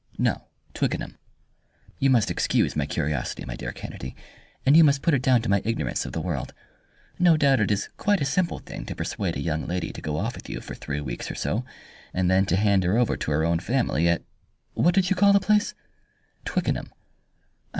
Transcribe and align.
"No, 0.17 0.47
Twickenham." 0.73 1.19
"You 1.99 2.09
must 2.09 2.31
excuse 2.31 2.75
my 2.75 2.87
curiosity, 2.87 3.45
my 3.45 3.55
dear 3.55 3.71
Kennedy, 3.71 4.15
and 4.65 4.75
you 4.75 4.83
must 4.83 5.03
put 5.03 5.13
it 5.13 5.21
down 5.21 5.43
to 5.43 5.49
my 5.49 5.61
ignorance 5.63 6.07
of 6.07 6.11
the 6.11 6.21
world. 6.21 6.55
No 7.19 7.37
doubt 7.37 7.59
it 7.59 7.69
is 7.69 7.89
quite 7.97 8.19
a 8.19 8.25
simple 8.25 8.57
thing 8.57 8.83
to 8.87 8.95
persuade 8.95 9.35
a 9.37 9.41
young 9.41 9.67
lady 9.67 9.91
to 9.93 10.01
go 10.01 10.17
off 10.17 10.33
with 10.33 10.49
you 10.49 10.59
for 10.59 10.73
three 10.73 11.01
weeks 11.01 11.29
or 11.29 11.35
so, 11.35 11.65
and 12.15 12.31
then 12.31 12.47
to 12.47 12.55
hand 12.55 12.83
her 12.83 12.97
over 12.97 13.15
to 13.17 13.29
her 13.29 13.45
own 13.45 13.59
family 13.59 14.07
at 14.09 14.23
what 14.73 14.95
did 14.95 15.11
you 15.11 15.15
call 15.15 15.33
the 15.33 15.39
place?" 15.39 15.75
"Twickenham." 16.45 16.91